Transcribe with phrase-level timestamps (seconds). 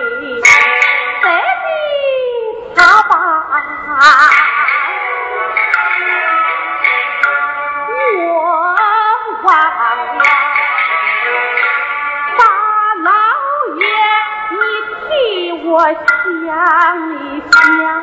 [0.00, 1.26] 得
[1.64, 1.68] 你
[2.74, 3.12] 他把
[3.48, 3.52] 我
[9.42, 9.54] 忘
[10.16, 10.22] 了
[12.38, 12.40] 大
[13.02, 13.08] 老
[13.76, 13.82] 爷
[14.50, 14.62] 你
[14.94, 15.98] 替我想
[17.10, 17.99] 一想。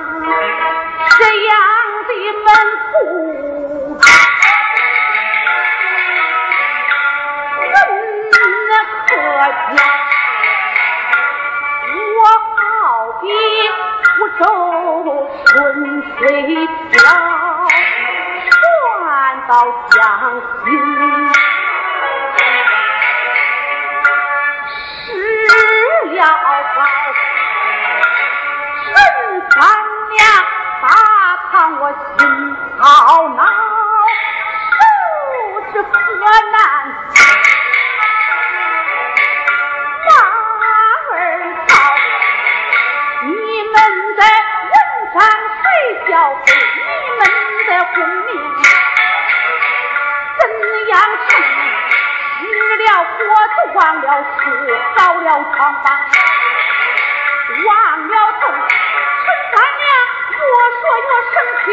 [15.45, 16.97] 春水桥
[18.99, 19.51] 船到
[19.91, 19.97] 江
[20.65, 20.67] 心
[25.05, 25.09] 事
[26.13, 26.19] 了
[26.75, 26.77] 高
[28.93, 28.95] 人
[29.49, 29.55] 三
[30.81, 30.85] 把
[31.51, 32.83] 看我心好
[33.29, 33.46] 难
[53.77, 54.49] 忘了吃，
[54.95, 55.85] 倒了床房，
[57.65, 58.43] 忘了灯。
[58.49, 59.85] 陈三娘
[60.31, 60.41] 越
[60.81, 61.65] 说越生气。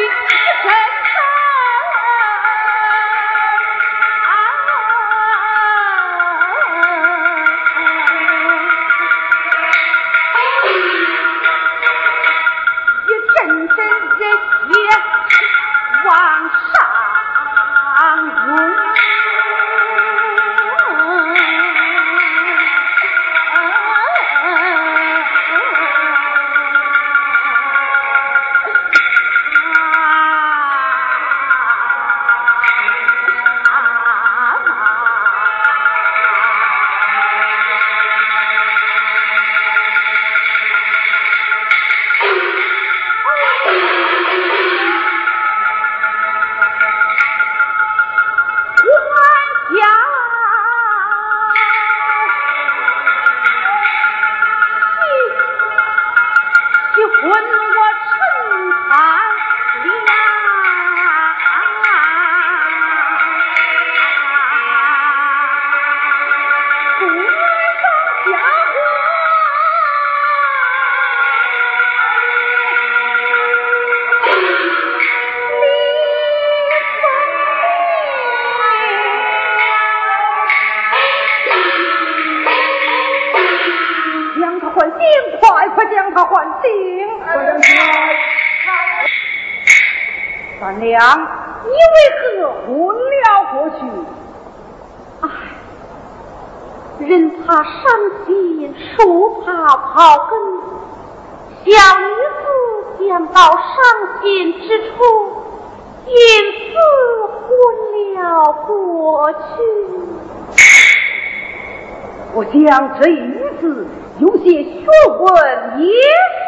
[113.01, 113.87] 这一女子
[114.19, 114.87] 有些学
[115.19, 115.93] 问，也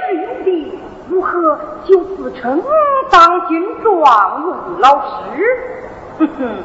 [0.06, 0.80] 是有的。
[1.08, 2.62] 如何就自称
[3.10, 5.14] 当今状元老师？
[6.18, 6.64] 哼哼，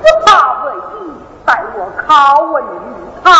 [0.00, 1.12] 不怕问题，
[1.44, 2.66] 待我拷问于
[3.22, 3.30] 他。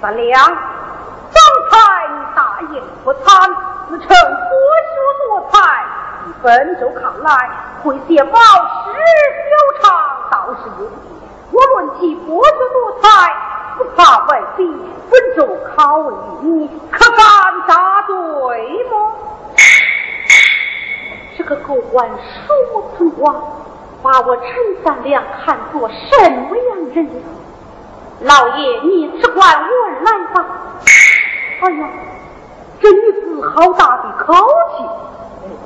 [0.00, 1.40] 三两，刚
[1.70, 2.40] 才你大
[2.72, 3.54] 言不惭，
[3.88, 4.94] 自称博学
[5.28, 5.84] 多才，
[6.26, 7.50] 以本州看来，
[7.82, 8.90] 会写毛诗
[9.48, 9.92] 修长
[10.30, 10.90] 倒是有
[11.52, 11.58] 的。
[11.58, 13.06] 若论其博学多才，
[13.76, 14.64] 不怕外敌，
[15.10, 15.46] 本州
[15.76, 17.18] 拷问你，可敢
[17.68, 19.12] 答对吗？
[21.36, 23.34] 这个狗官说不存话，
[24.02, 24.46] 把我陈
[24.82, 27.08] 三两看作什么样人？
[28.20, 30.46] 老爷，你只管问来吧。
[31.60, 31.88] 哎呀，
[32.80, 34.84] 这女子好大的口气，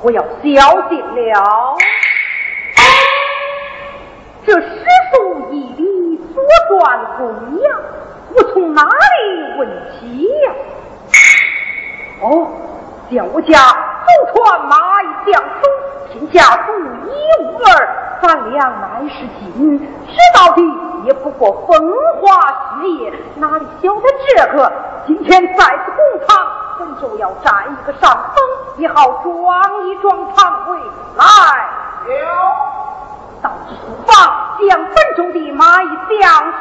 [0.01, 1.77] 我要小心了。
[4.45, 4.85] 这是，
[6.87, 7.27] 左传归
[7.63, 7.69] 呀，
[8.33, 10.51] 我从哪里问起呀？
[12.21, 12.47] 哦，
[13.11, 15.49] 叫我家走船马一相书，
[16.11, 16.71] 天下独
[17.05, 17.67] 一无二，
[18.21, 20.61] 咱俩乃是亲，知道的
[21.03, 24.03] 也不过风花雪月，哪里晓得
[24.35, 24.71] 这个？
[25.05, 26.47] 今天在此公堂，
[26.79, 28.35] 本就要占一个上风，
[28.77, 30.77] 也好装一装堂会。
[31.17, 31.25] 来，
[32.07, 32.13] 有。
[33.41, 33.71] 到厨
[34.05, 35.89] 房，将本中的蚂蚁
[36.19, 36.51] 将说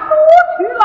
[0.57, 0.85] 出来。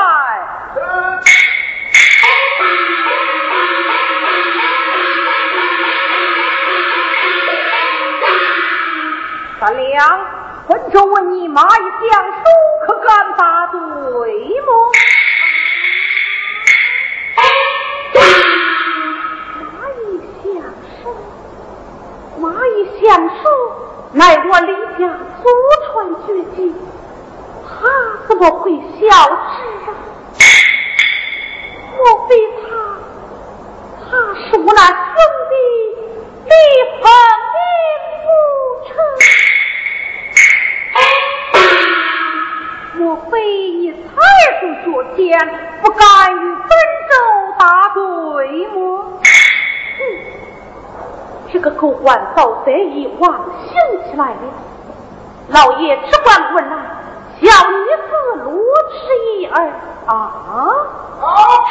[9.60, 10.20] 三娘，
[10.66, 12.34] 本州问你蚂蚁将如
[12.86, 14.68] 可敢答对么？
[19.60, 19.64] 蚂
[20.00, 20.02] 蚁
[20.42, 20.64] 相
[21.02, 21.02] 术，
[22.40, 23.40] 蚂蚁相术。
[24.14, 25.08] 乃我李家
[25.42, 25.48] 祖
[25.86, 25.90] 传
[26.26, 26.74] 绝技，
[27.64, 27.70] 他
[28.28, 29.10] 怎么会消失
[29.88, 29.90] 啊？
[31.96, 32.62] 莫非他，
[34.04, 34.04] 他
[34.34, 34.94] 是我那兄
[35.48, 35.54] 弟
[36.44, 36.52] 李
[37.00, 37.04] 凤
[37.54, 37.56] 的
[38.22, 38.24] 父
[38.86, 38.90] 臣？
[42.98, 43.32] 莫非
[43.78, 43.96] 你才
[44.60, 45.22] 子作奸，
[45.82, 46.02] 不敢
[46.34, 46.68] 与本
[47.08, 47.12] 州
[47.58, 47.64] 答
[47.94, 47.98] 对
[48.68, 48.76] 么？
[51.52, 54.40] 这个狗官早得意忘形起来了，
[55.48, 56.76] 老爷只管问来，
[57.42, 57.76] 小女
[58.08, 58.54] 子罗
[58.88, 58.94] 迟
[59.36, 59.70] 一儿
[60.06, 60.32] 啊。
[61.20, 61.68] 好。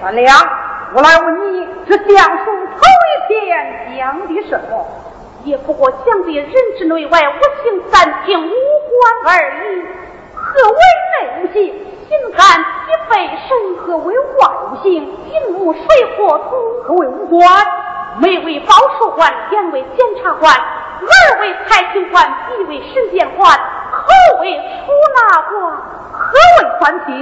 [0.00, 0.34] 三两，
[0.94, 4.99] 我来问你，这相书头一篇讲的什么？
[5.44, 6.46] 也不过讲的人
[6.78, 9.82] 之内外五行三品五官而已。
[10.34, 10.78] 何为
[11.12, 11.62] 内五行？
[12.08, 13.76] 心肝脾肺肾。
[13.76, 14.24] 何为外
[14.70, 15.16] 五行？
[15.30, 15.82] 金木水
[16.16, 16.82] 火土。
[16.84, 17.66] 何为五官？
[18.18, 23.56] 眉为保守官，眼为检察官，耳为财经官，鼻为审检官，
[23.92, 24.60] 口为出
[25.14, 25.72] 纳官。
[26.12, 26.28] 何
[26.58, 27.14] 为三庭？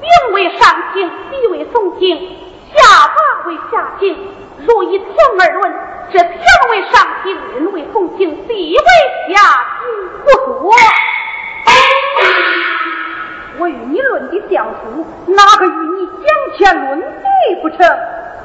[0.00, 2.38] 名为上庭，地为总庭，
[2.72, 4.16] 下巴为下庭。
[4.66, 5.74] 若以天而论，
[6.12, 6.40] 这天
[6.70, 9.40] 为上庭，人为从庭，地为下
[9.80, 9.84] 庭，
[10.24, 10.72] 不多。
[13.58, 16.24] 我与你论的相书，哪个与你讲
[16.56, 17.78] 天论地不成？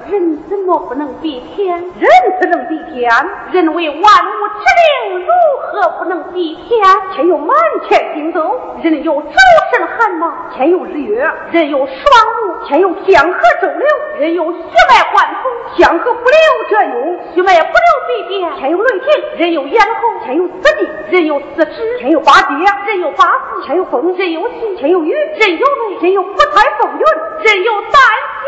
[0.07, 1.75] 人怎么不能比天？
[1.77, 2.09] 人
[2.39, 3.11] 怎能比天？
[3.51, 4.63] 人为万物之
[5.09, 5.31] 灵，如
[5.61, 6.79] 何不能比天？
[7.13, 7.57] 天有满
[7.87, 9.31] 天星斗，人有周
[9.73, 13.87] 身汗毛；天有日月，人有双目；天有江河周流，
[14.19, 14.59] 人有血
[14.89, 16.37] 脉贯通；江河不流
[16.69, 22.53] 则涌，血脉不流必变；天有雷霆，人有咽喉；天有四季，人有四肢；天有八节，
[22.87, 26.99] 人有八字；天有风，人有气；天有雨，人有雷；人有五彩风云，
[27.43, 27.97] 人有旦
[28.45, 28.47] 夕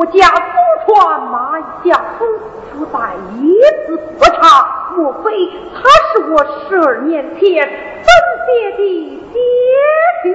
[0.00, 0.32] 我家祖
[0.86, 2.24] 传马相书，
[2.72, 2.98] 说在
[3.34, 5.78] 一字不差，莫非他
[6.08, 8.06] 是我十二年前分
[8.46, 8.80] 别的
[9.30, 9.36] 姐
[10.22, 10.26] 姐？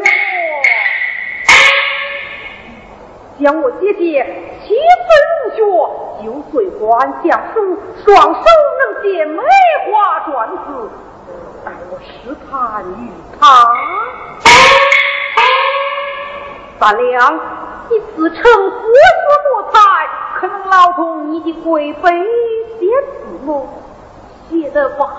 [3.43, 4.23] 将我姐姐
[4.61, 5.61] 七分入学，
[6.23, 6.85] 九岁观
[7.23, 7.55] 相书，
[8.05, 8.39] 双手
[8.77, 10.29] 能写梅花篆
[10.67, 10.91] 字，
[11.65, 12.53] 待我试探
[12.83, 13.65] 与他。
[16.79, 17.39] 三娘，
[17.89, 19.24] 你自称博学多才，
[20.39, 22.09] 可能老公你的贵妃
[22.79, 22.85] 写
[23.19, 23.67] 字么？
[24.49, 25.15] 写的不好，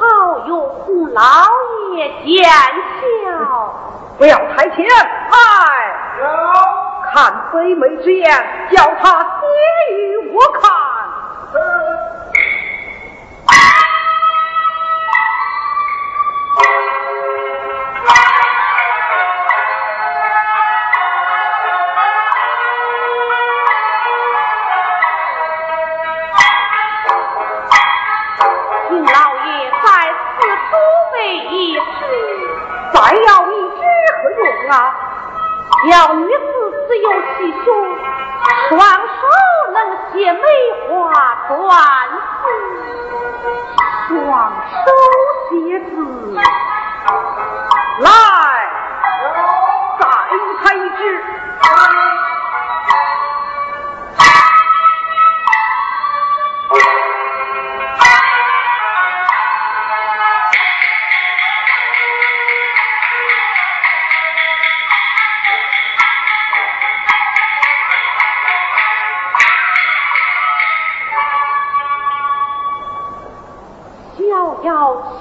[0.46, 1.23] 有胡老
[1.94, 3.75] 爷见笑。
[4.18, 5.37] 不要太谦，哎，
[7.12, 8.30] 看飞眉之言，
[8.70, 10.70] 叫他写与我看。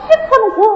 [0.06, 0.74] 是碰我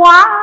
[0.00, 0.39] quá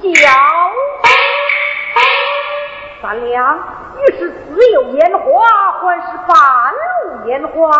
[0.00, 0.08] 叫，
[3.02, 3.58] 咱俩
[3.96, 5.22] 你是自有烟花，
[5.80, 6.36] 还是半
[6.72, 7.70] 路烟花？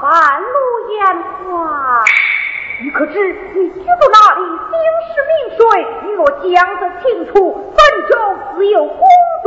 [0.00, 0.46] 半路
[0.90, 0.96] 烟
[1.44, 2.04] 花，
[2.82, 4.40] 你可知你居住哪里？
[4.46, 4.72] 姓
[5.08, 5.60] 氏名谁？
[6.02, 6.46] 你若讲
[6.80, 8.12] 得清楚，本州
[8.54, 8.98] 自有公
[9.42, 9.46] 断。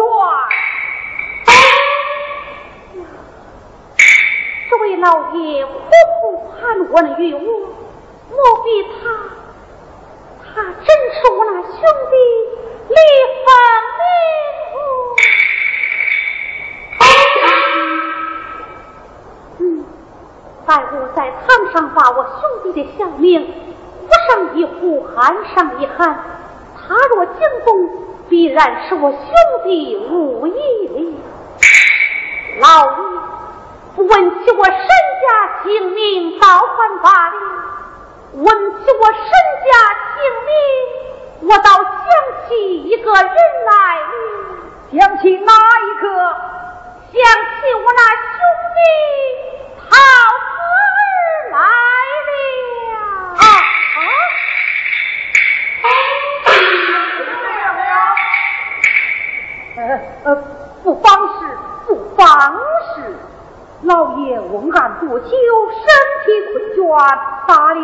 [4.69, 5.71] 这位老爷苦
[6.21, 6.59] 苦盼
[6.91, 7.39] 望于我，
[8.29, 8.99] 莫非他？
[10.55, 11.71] 他真是我那兄
[12.11, 12.15] 弟
[12.89, 12.95] 李
[13.45, 13.47] 凤
[17.41, 17.47] 啊
[19.59, 19.85] 嗯
[20.65, 23.53] 待我在堂上把我兄弟的小命
[24.07, 26.23] 不上一呼喊上一喊
[26.75, 27.35] 他若惊
[27.65, 27.89] 动
[28.29, 29.19] 必然是我兄
[29.63, 31.19] 弟无意了
[32.59, 32.97] 老爷
[33.95, 37.33] 不问起我身家性命早犯法了。
[38.33, 39.23] 问起我身
[39.65, 39.71] 家
[40.15, 42.07] 性命，我倒想
[42.47, 42.49] 起
[42.83, 43.23] 一个人
[43.65, 43.71] 来。
[44.91, 46.05] 想起哪一个？
[47.11, 48.01] 想起我那
[48.37, 48.39] 兄
[48.75, 48.79] 弟
[49.77, 49.83] 桃
[50.45, 51.57] 子儿来
[52.89, 52.93] 了。
[59.77, 59.81] 啊
[60.25, 60.27] 呃，
[60.83, 61.39] 不妨事，
[61.87, 62.21] 不妨
[62.95, 63.17] 事。
[63.83, 65.81] 老爷问案多久，身
[66.25, 66.77] 体困倦，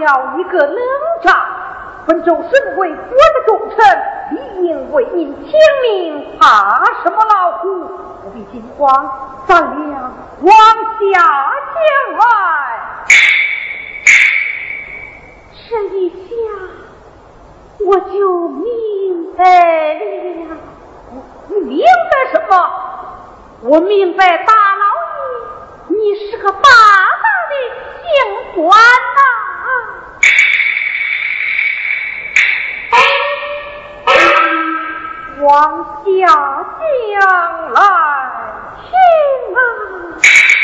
[0.06, 0.78] 了一个冷
[1.24, 1.36] 战。
[2.06, 3.78] 本州身为国的重臣，
[4.32, 7.66] 理应为民听命，怕什么老虎？
[8.24, 11.12] 不必惊慌，咱俩往下
[11.74, 11.84] 讲
[12.20, 12.22] 来。
[15.68, 16.30] 这一下，
[17.88, 19.44] 我就明白
[19.96, 20.58] 了。
[21.48, 22.54] 你明白什么？
[23.64, 24.86] 我明白，大老
[25.90, 27.54] 爷，你是个大大的
[28.04, 29.22] 清官呐！
[35.46, 37.82] 往下将来
[38.82, 38.90] 听
[39.54, 40.55] 啊。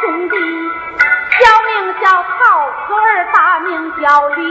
[0.00, 0.36] 兄弟，
[1.38, 4.42] 小名叫桃子儿，大名叫李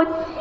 [0.00, 0.39] forward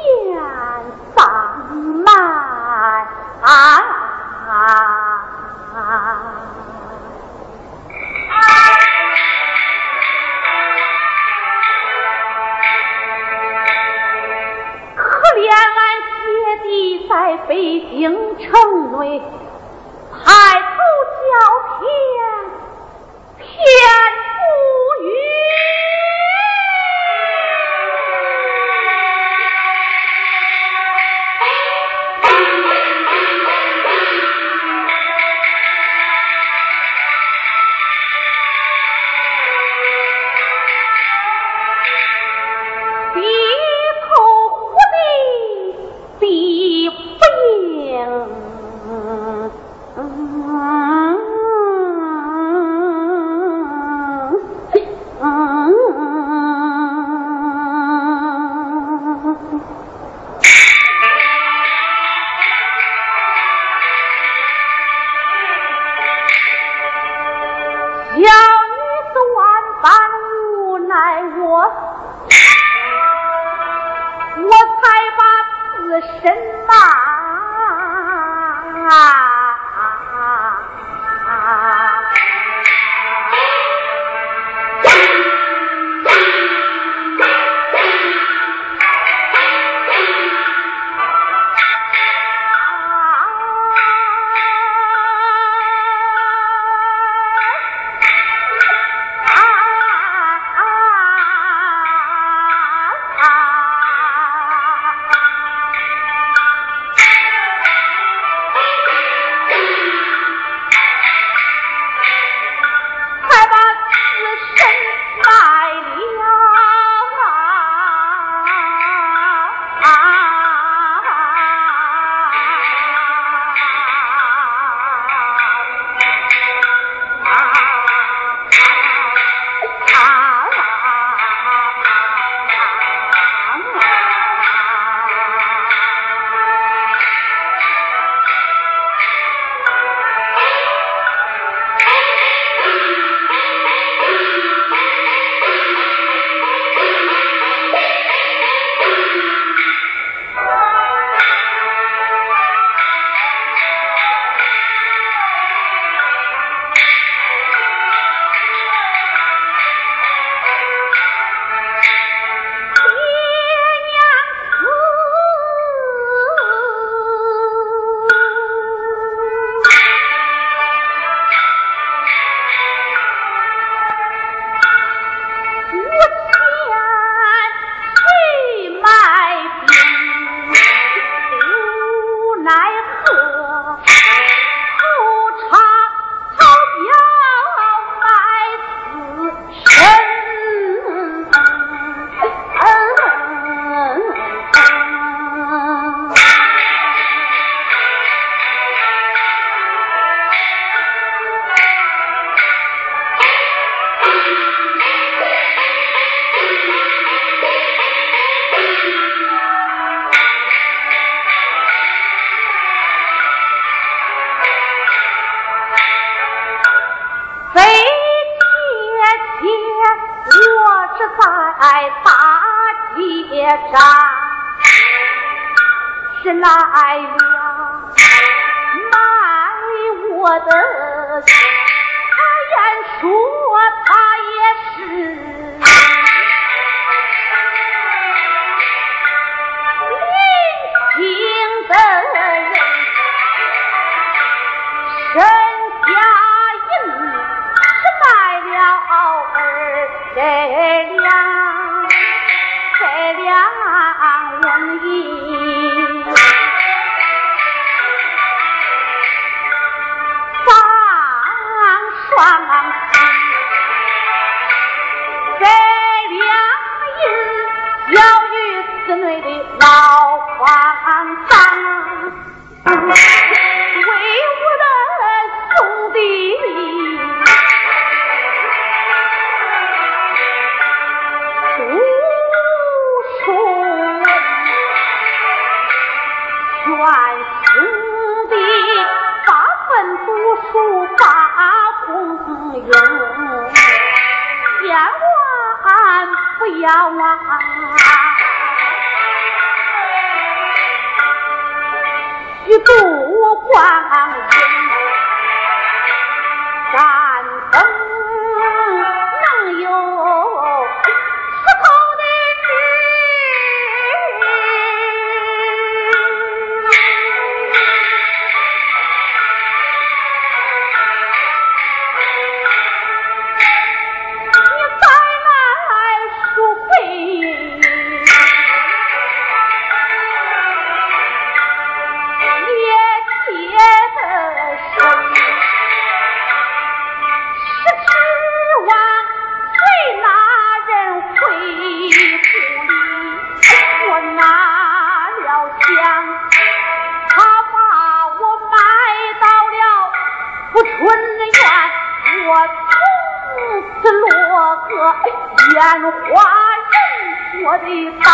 [355.60, 356.24] 烟花
[356.72, 358.08] 人，我的大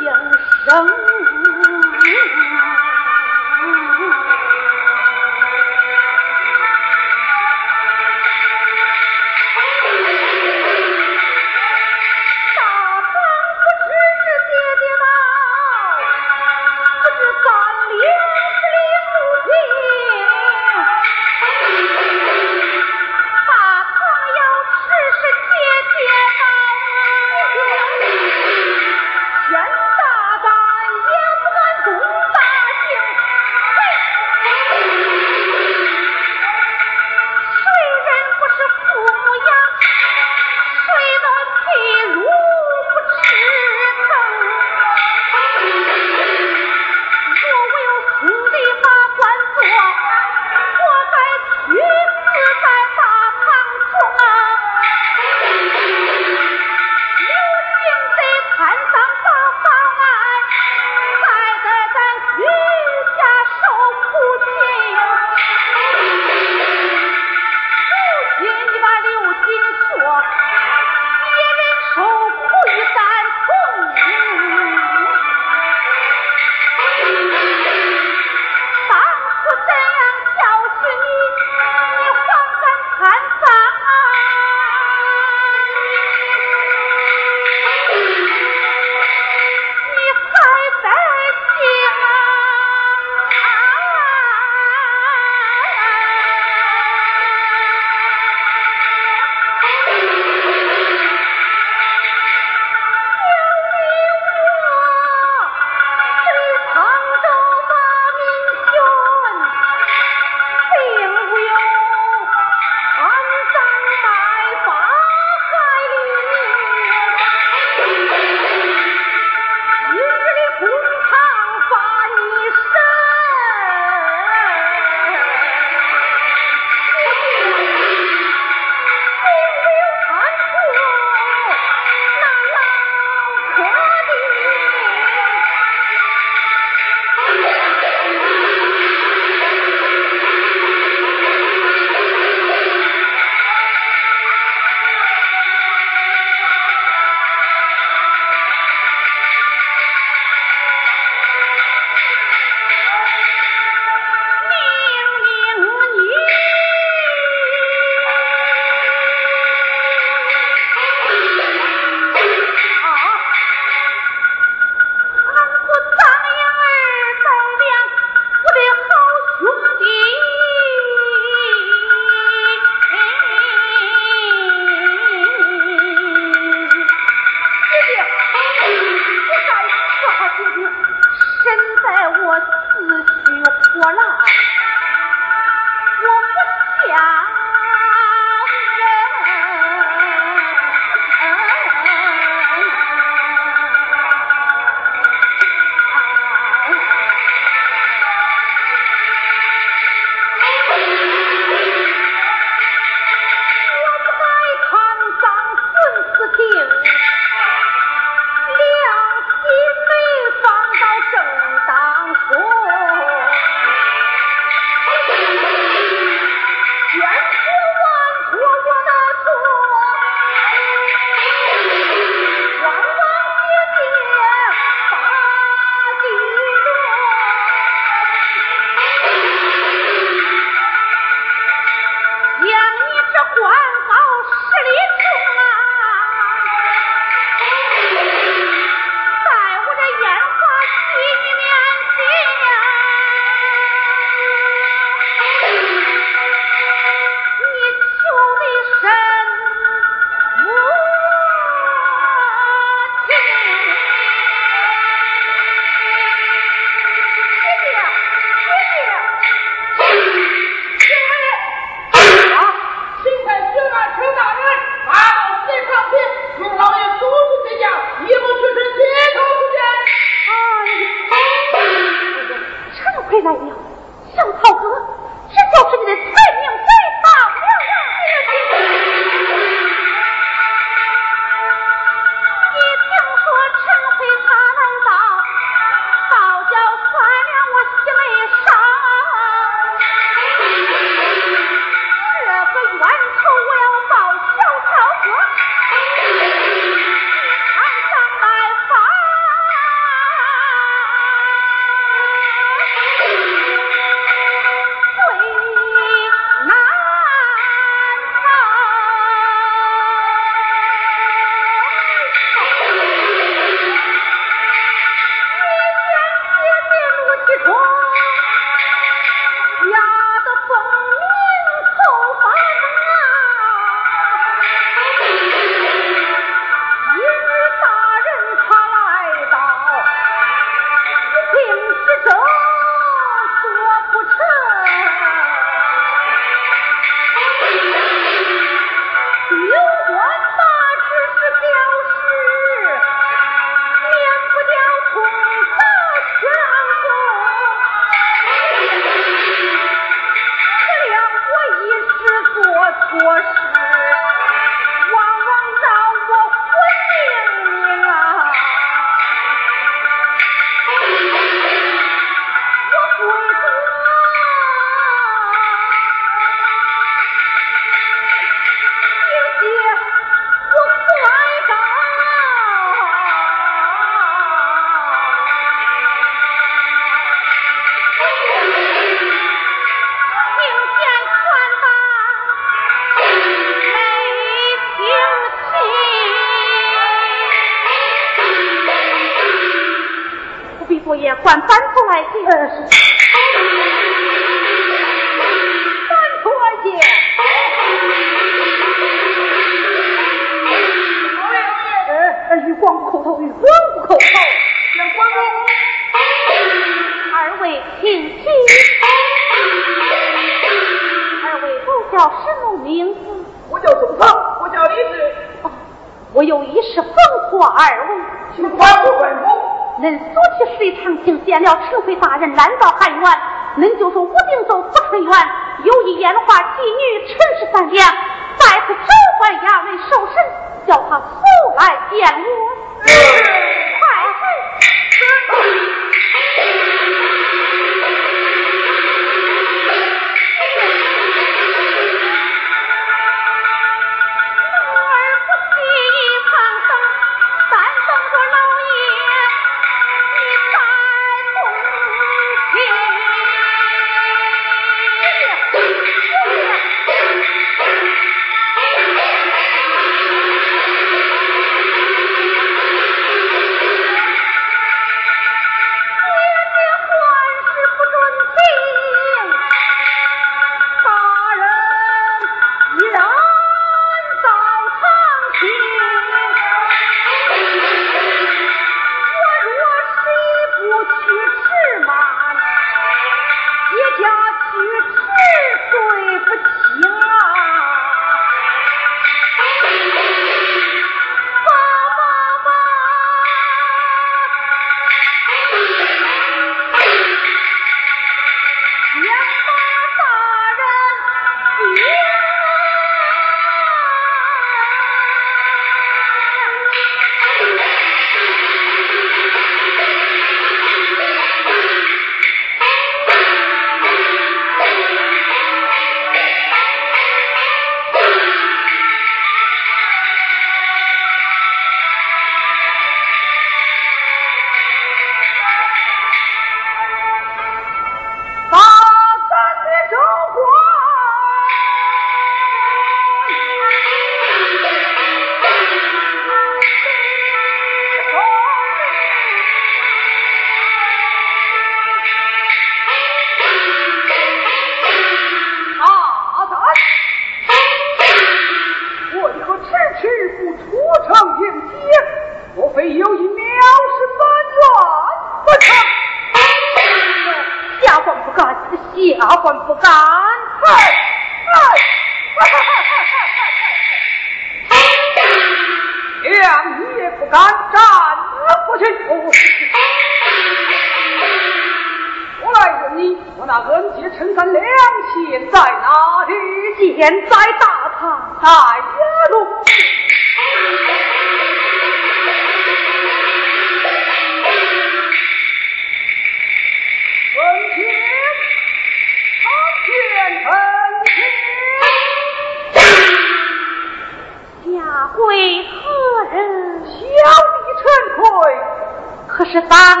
[599.51, 600.00] 是发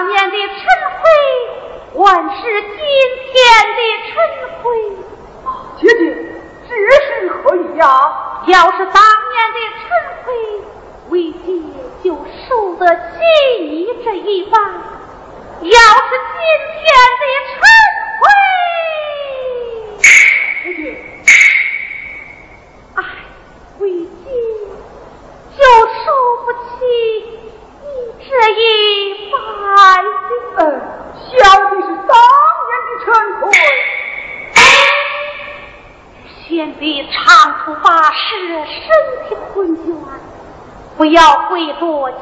[41.67, 42.17] 要回着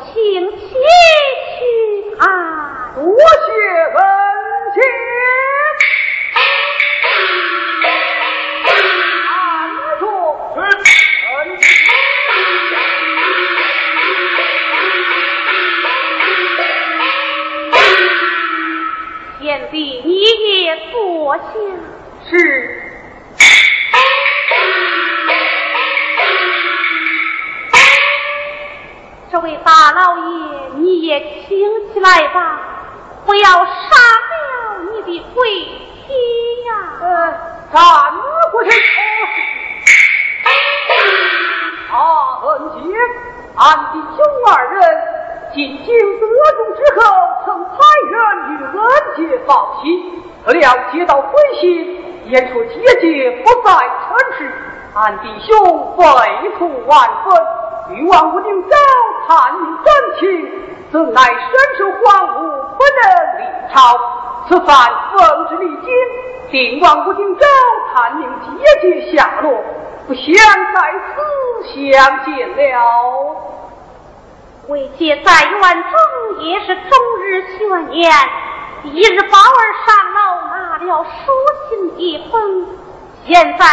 [56.89, 57.31] 万分。
[57.91, 58.75] 欲望不定州
[59.27, 60.51] 探明真情，
[60.91, 61.33] 怎奈身
[61.77, 62.37] 受荒芜，
[62.77, 63.03] 不能
[63.39, 63.41] 离
[63.73, 63.97] 朝。
[64.47, 65.87] 此番奉旨离京，
[66.51, 67.45] 定王不定州
[67.93, 69.51] 探明姐姐下落，
[70.07, 70.23] 不想
[70.73, 71.13] 在此
[71.73, 73.35] 相见了。
[74.67, 78.11] 为姐在院中也是终日悬念，
[78.83, 80.19] 一日宝儿上楼
[80.51, 81.09] 拿了书
[81.69, 82.67] 信一封，
[83.25, 83.65] 现在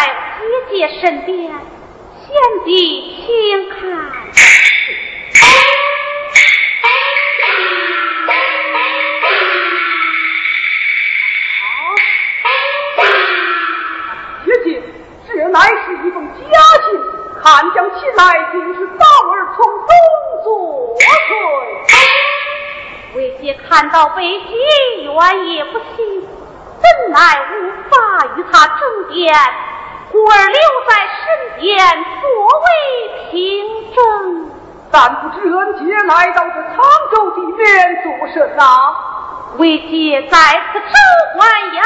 [0.70, 1.52] 姐姐身边。
[2.26, 3.24] 贤弟，请
[3.70, 3.78] 看。
[14.44, 14.82] 姐姐，
[15.28, 16.34] 这乃是一封家
[16.82, 16.98] 信，
[17.40, 18.20] 看将起来，
[18.50, 19.88] 定是宝儿从中
[20.42, 20.48] 作
[20.98, 21.30] 祟。
[23.14, 24.50] 为姐看到北京，
[25.04, 26.26] 原也不信，
[26.80, 27.18] 怎奈
[27.52, 27.54] 无
[27.88, 27.94] 法
[28.36, 29.32] 与他争辩。
[30.16, 30.58] 故而留
[30.88, 30.90] 在
[31.20, 31.24] 身
[31.60, 31.76] 边
[32.22, 32.24] 作
[32.64, 32.66] 为
[33.30, 33.34] 凭
[33.94, 34.00] 证。
[34.90, 36.74] 但不知恩杰来到这沧
[37.14, 37.62] 州地面
[38.02, 38.64] 做甚啊？
[39.58, 40.36] 为姐在
[40.72, 40.86] 此召
[41.34, 41.80] 唤衙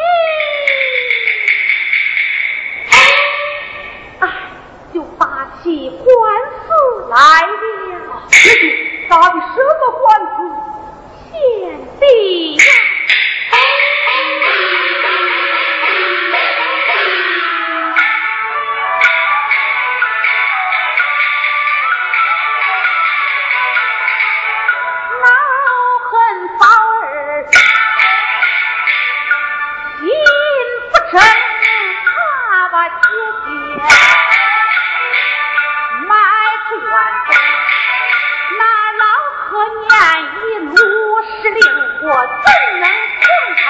[0.00, 0.02] 内，
[4.20, 4.22] 哎，
[4.92, 5.22] 就打
[5.62, 6.06] 起官
[6.48, 6.68] 司
[7.10, 7.16] 来
[7.46, 7.54] 了。
[9.08, 10.02] 打的什么官
[10.36, 10.36] 司？
[11.30, 11.32] 贤
[12.00, 12.02] 弟
[12.56, 12.62] 呀！
[31.10, 32.94] 生怕把姐
[33.44, 33.48] 姐
[36.06, 36.10] 埋
[36.70, 36.82] 冤，
[38.58, 38.62] 那
[38.98, 39.04] 老
[39.34, 39.42] 何
[39.80, 39.90] 念
[40.36, 40.38] 一
[40.68, 40.78] 路
[41.22, 41.58] 失灵
[42.02, 42.46] 我，怎
[42.80, 42.84] 能
[43.18, 43.22] 从
[43.56, 43.62] 他？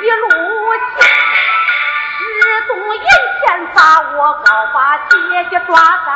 [0.00, 0.24] 一路
[0.96, 0.98] 进，
[2.18, 2.26] 师
[2.66, 3.04] 祖眼
[3.40, 5.10] 前把我告，把姐
[5.50, 5.68] 姐抓
[6.06, 6.08] 在。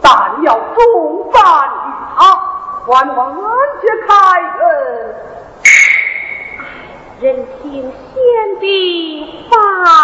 [0.00, 1.76] 但要重办于
[2.16, 2.18] 他。
[2.86, 3.42] 官王恩
[3.80, 4.14] 且开
[4.60, 4.64] 恩，
[7.20, 7.24] 任
[7.60, 8.68] 凭先帝
[9.50, 9.56] 发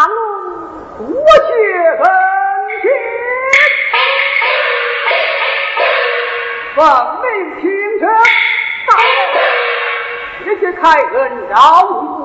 [0.08, 0.14] 怒，
[0.98, 1.50] 我却
[2.02, 2.04] 恩
[2.82, 2.84] 情，
[6.74, 6.80] 奉
[7.22, 7.24] 命
[7.60, 7.64] 听
[8.00, 8.02] 着，
[8.88, 9.14] 大人，
[10.44, 11.14] 谢谢开恩，
[11.48, 11.56] 饶
[11.88, 12.21] 你不死。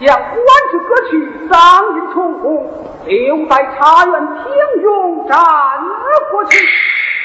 [0.00, 0.38] 将官
[0.70, 1.12] 职革去，
[1.50, 2.72] 丧印重红，
[3.04, 5.38] 留在茶园听用战
[6.30, 6.56] 过去。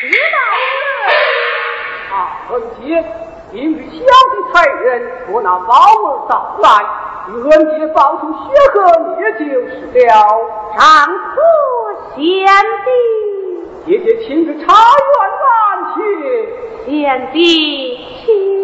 [0.02, 0.38] 知道
[0.84, 2.18] 了。
[2.18, 2.18] 啊，
[2.52, 3.06] 恩姐，
[3.54, 4.04] 今日小弟
[4.54, 4.54] 差
[4.84, 4.84] 人
[5.26, 6.68] 捉那宝儿到来，
[7.30, 8.38] 与恩姐报出血
[8.74, 8.76] 河，
[9.22, 10.06] 也就是了。
[10.78, 11.36] 长错
[12.14, 12.20] 贤
[12.84, 15.98] 弟，姐姐亲自茶园安歇。
[16.86, 18.55] 贤弟，请。